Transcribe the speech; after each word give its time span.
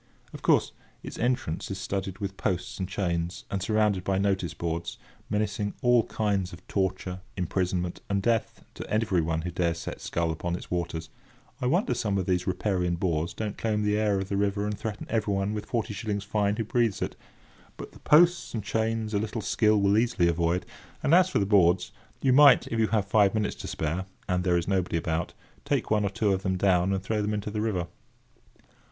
Of 0.33 0.41
course, 0.41 0.71
its 1.03 1.19
entrance 1.19 1.69
is 1.69 1.77
studded 1.77 2.17
with 2.17 2.35
posts 2.35 2.79
and 2.79 2.89
chains, 2.89 3.45
and 3.51 3.61
surrounded 3.61 4.07
with 4.07 4.19
notice 4.21 4.55
boards, 4.55 4.97
menacing 5.29 5.75
all 5.83 6.07
kinds 6.07 6.51
of 6.51 6.67
torture, 6.67 7.21
imprisonment, 7.37 8.01
and 8.09 8.19
death 8.19 8.63
to 8.73 8.89
everyone 8.89 9.43
who 9.43 9.51
dares 9.51 9.77
set 9.77 10.01
scull 10.01 10.31
upon 10.31 10.55
its 10.55 10.71
waters—I 10.71 11.67
wonder 11.67 11.93
some 11.93 12.17
of 12.17 12.25
these 12.25 12.47
riparian 12.47 12.95
boors 12.95 13.31
don't 13.35 13.59
claim 13.59 13.83
the 13.83 13.95
air 13.99 14.17
of 14.19 14.27
the 14.29 14.37
river 14.37 14.65
and 14.65 14.75
threaten 14.75 15.05
everyone 15.07 15.53
with 15.53 15.67
forty 15.67 15.93
shillings 15.93 16.23
fine 16.23 16.55
who 16.55 16.63
breathes 16.63 17.03
it—but 17.03 17.91
the 17.91 17.99
posts 17.99 18.55
and 18.55 18.63
chains 18.63 19.13
a 19.13 19.19
little 19.19 19.39
skill 19.41 19.79
will 19.79 19.99
easily 19.99 20.27
avoid; 20.27 20.65
and 21.03 21.13
as 21.13 21.29
for 21.29 21.37
the 21.37 21.45
boards, 21.45 21.91
you 22.23 22.33
might, 22.33 22.65
if 22.69 22.79
you 22.79 22.87
have 22.87 23.05
five 23.05 23.35
minutes 23.35 23.55
to 23.57 23.67
spare, 23.67 24.05
and 24.27 24.43
there 24.43 24.57
is 24.57 24.67
nobody 24.67 24.97
about, 24.97 25.35
take 25.63 25.91
one 25.91 26.03
or 26.03 26.09
two 26.09 26.33
of 26.33 26.41
them 26.41 26.57
down 26.57 26.91
and 26.91 27.03
throw 27.03 27.21
them 27.21 27.35
into 27.35 27.51
the 27.51 27.61
river. 27.61 27.85